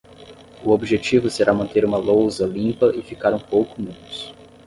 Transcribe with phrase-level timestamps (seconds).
[0.65, 4.33] O objetivo será manter uma lousa limpa e ficar um pouco menos.